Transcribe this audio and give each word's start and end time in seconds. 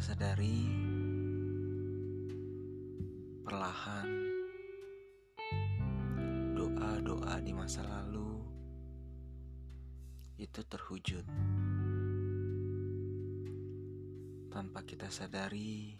sadari 0.00 0.72
perlahan 3.44 4.08
doa-doa 6.56 7.44
di 7.44 7.52
masa 7.52 7.84
lalu 7.84 8.40
itu 10.40 10.64
terwujud. 10.64 11.28
Tanpa 14.48 14.80
kita 14.88 15.12
sadari 15.12 15.92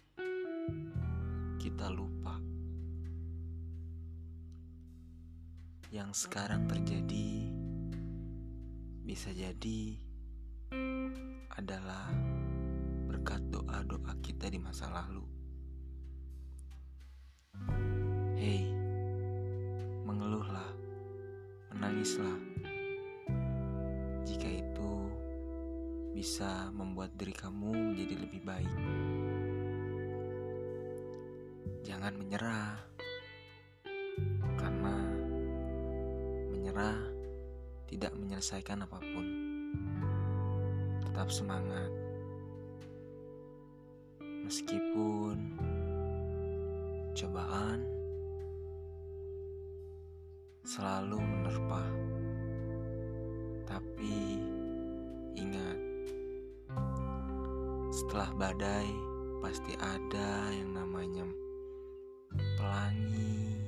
kita 1.61 1.93
lupa 1.93 2.41
yang 5.93 6.09
sekarang 6.17 6.65
terjadi 6.65 7.45
bisa 9.05 9.29
jadi 9.29 10.01
adalah 11.53 12.09
berkat 13.25 13.41
doa-doa 13.49 14.13
kita 14.21 14.53
di 14.53 14.61
masa 14.61 14.85
lalu. 14.85 15.25
Hei, 18.37 18.69
mengeluhlah, 20.05 20.69
menangislah. 21.73 22.37
Jika 24.29 24.45
itu 24.45 25.09
bisa 26.13 26.69
membuat 26.69 27.17
diri 27.17 27.33
kamu 27.33 27.97
menjadi 27.97 28.13
lebih 28.13 28.45
baik. 28.45 28.73
Jangan 31.81 32.13
menyerah, 32.21 32.77
karena 34.53 34.95
menyerah 36.53 37.01
tidak 37.89 38.13
menyelesaikan 38.13 38.85
apa 38.85 39.01
pun. 39.01 39.25
Tetap 41.09 41.33
semangat 41.33 42.04
Meskipun 44.45 45.57
cobaan 47.17 47.81
selalu 50.61 51.17
menerpa, 51.17 51.81
tapi 53.65 54.37
ingat, 55.33 55.81
setelah 57.89 58.29
badai 58.37 58.85
pasti 59.41 59.73
ada 59.81 60.53
yang 60.53 60.77
namanya 60.77 61.25
pelangi. 62.61 63.65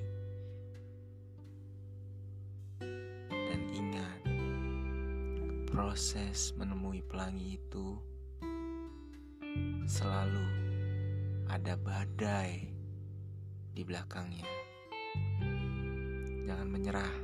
Dan 3.34 3.62
ingat, 3.74 4.22
proses 5.74 6.54
menemui 6.54 7.02
pelangi 7.02 7.58
itu 7.58 7.98
selalu 9.90 10.67
ada 11.48 11.80
badai 11.80 12.68
di 13.72 13.82
belakangnya. 13.88 14.48
Jangan 16.44 16.68
menyerah, 16.68 17.16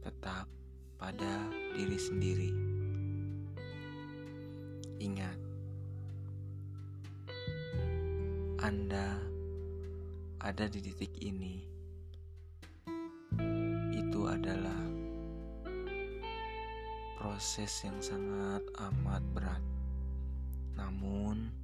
tetap 0.00 0.48
pada 0.96 1.48
diri 1.76 1.98
sendiri. 2.00 2.50
Ingat, 5.00 5.38
Anda 8.64 9.20
ada 10.40 10.64
di 10.64 10.80
titik 10.80 11.12
ini. 11.20 11.60
Itu 13.92 14.24
adalah 14.28 14.80
proses 17.20 17.72
yang 17.84 18.00
sangat 18.00 18.64
amat 18.76 19.22
berat. 19.32 19.64
Namun, 20.76 21.63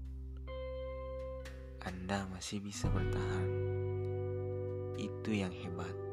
anda 2.10 2.26
masih 2.34 2.59
bisa 2.59 2.91
bertahan. 2.91 3.47
Itu 4.98 5.31
yang 5.31 5.54
hebat. 5.54 6.09